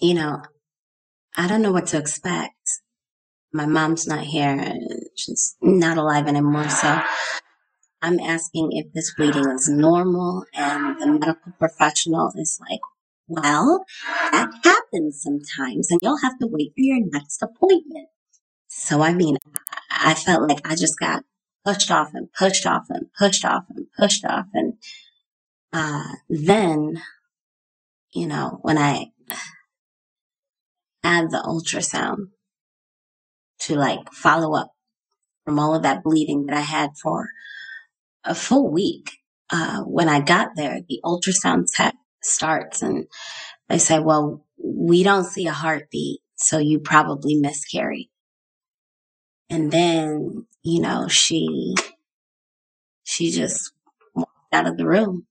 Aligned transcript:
you 0.00 0.14
know, 0.14 0.42
I 1.36 1.46
don't 1.46 1.62
know 1.62 1.72
what 1.72 1.86
to 1.88 1.98
expect. 1.98 2.54
My 3.52 3.66
mom's 3.66 4.06
not 4.06 4.24
here. 4.24 4.72
She's 5.16 5.56
not 5.60 5.98
alive 5.98 6.26
anymore. 6.26 6.68
So 6.68 7.00
I'm 8.02 8.20
asking 8.20 8.70
if 8.72 8.92
this 8.92 9.14
bleeding 9.14 9.48
is 9.50 9.68
normal. 9.68 10.44
And 10.54 11.00
the 11.00 11.06
medical 11.06 11.52
professional 11.58 12.32
is 12.36 12.60
like, 12.68 12.80
well, 13.26 13.84
that 14.32 14.50
happens 14.64 15.22
sometimes 15.22 15.90
and 15.90 16.00
you'll 16.02 16.18
have 16.22 16.38
to 16.40 16.46
wait 16.46 16.72
for 16.74 16.80
your 16.80 17.00
next 17.00 17.42
appointment. 17.42 18.08
So, 18.68 19.02
I 19.02 19.14
mean, 19.14 19.36
I 19.90 20.14
felt 20.14 20.48
like 20.48 20.60
I 20.68 20.74
just 20.74 20.98
got 20.98 21.24
pushed 21.64 21.90
off 21.90 22.10
and 22.14 22.32
pushed 22.32 22.66
off 22.66 22.86
and 22.88 23.06
pushed 23.18 23.44
off 23.44 23.64
and 23.74 23.86
pushed 23.98 24.24
off. 24.24 24.46
And 24.54 24.74
uh, 25.72 26.14
then, 26.28 27.02
you 28.12 28.26
know, 28.26 28.58
when 28.62 28.78
I 28.78 29.06
had 31.20 31.30
the 31.30 31.42
ultrasound 31.46 32.30
to 33.60 33.76
like 33.76 34.12
follow 34.12 34.54
up 34.56 34.72
from 35.44 35.58
all 35.58 35.74
of 35.74 35.84
that 35.84 36.04
bleeding 36.04 36.46
that 36.46 36.56
I 36.56 36.62
had 36.62 36.90
for 37.02 37.28
a 38.24 38.36
full 38.36 38.70
week, 38.70 39.18
uh, 39.52 39.82
when 39.82 40.08
I 40.10 40.20
got 40.20 40.50
there, 40.56 40.80
the 40.88 41.00
ultrasound 41.04 41.66
tech 41.74 41.96
starts 42.22 42.82
and 42.82 43.06
they 43.68 43.78
say, 43.78 44.00
well, 44.00 44.44
we 44.62 45.02
don't 45.04 45.24
see 45.24 45.46
a 45.46 45.52
heartbeat, 45.52 46.20
so 46.36 46.58
you 46.58 46.80
probably 46.80 47.36
miscarried. 47.36 48.10
And 49.50 49.72
then, 49.72 50.46
you 50.62 50.82
know, 50.82 51.08
she, 51.08 51.74
she 53.04 53.30
just 53.30 53.72
walked 54.14 54.30
out 54.52 54.68
of 54.68 54.76
the 54.76 54.86
room. 54.86 55.26